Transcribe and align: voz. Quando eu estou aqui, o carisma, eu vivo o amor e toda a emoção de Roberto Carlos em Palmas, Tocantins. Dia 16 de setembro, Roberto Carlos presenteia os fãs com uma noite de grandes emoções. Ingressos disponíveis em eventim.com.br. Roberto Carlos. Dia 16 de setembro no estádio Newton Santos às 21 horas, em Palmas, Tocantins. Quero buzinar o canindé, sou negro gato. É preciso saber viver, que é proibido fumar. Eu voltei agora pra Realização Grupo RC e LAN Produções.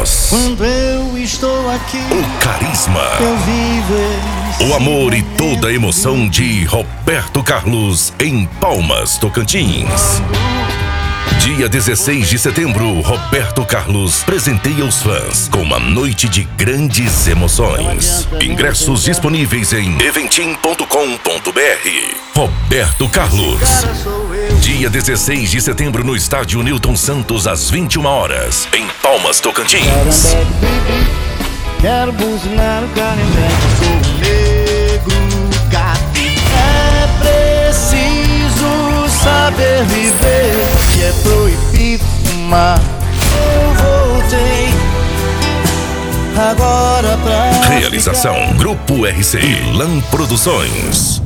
voz. 0.00 0.26
Quando 0.30 0.64
eu 0.64 1.18
estou 1.18 1.70
aqui, 1.70 1.98
o 1.98 2.38
carisma, 2.40 3.02
eu 3.20 3.36
vivo 3.38 4.70
o 4.70 4.74
amor 4.74 5.14
e 5.14 5.22
toda 5.36 5.68
a 5.68 5.72
emoção 5.72 6.28
de 6.28 6.64
Roberto 6.64 7.42
Carlos 7.42 8.12
em 8.18 8.46
Palmas, 8.60 9.18
Tocantins. 9.18 10.22
Dia 11.40 11.68
16 11.68 12.28
de 12.28 12.38
setembro, 12.38 13.00
Roberto 13.00 13.64
Carlos 13.64 14.22
presenteia 14.22 14.84
os 14.84 15.02
fãs 15.02 15.48
com 15.48 15.62
uma 15.62 15.78
noite 15.78 16.28
de 16.28 16.44
grandes 16.44 17.26
emoções. 17.28 18.28
Ingressos 18.42 19.04
disponíveis 19.04 19.72
em 19.72 19.98
eventim.com.br. 20.02 20.84
Roberto 22.34 23.08
Carlos. 23.08 23.60
Dia 24.80 24.88
16 24.88 25.50
de 25.50 25.60
setembro 25.60 26.02
no 26.02 26.16
estádio 26.16 26.62
Newton 26.62 26.96
Santos 26.96 27.46
às 27.46 27.68
21 27.68 28.02
horas, 28.06 28.66
em 28.74 28.86
Palmas, 29.02 29.38
Tocantins. 29.38 30.34
Quero 31.82 32.10
buzinar 32.12 32.82
o 32.84 32.88
canindé, 32.88 33.48
sou 33.78 33.94
negro 34.20 35.12
gato. 35.68 36.00
É 36.56 37.68
preciso 37.68 39.06
saber 39.22 39.84
viver, 39.84 40.66
que 40.94 41.02
é 41.02 41.12
proibido 41.24 42.04
fumar. 42.24 42.80
Eu 43.36 44.14
voltei 44.14 44.70
agora 46.38 47.18
pra 47.18 47.68
Realização 47.68 48.54
Grupo 48.56 49.04
RC 49.04 49.40
e 49.40 49.76
LAN 49.76 50.00
Produções. 50.10 51.20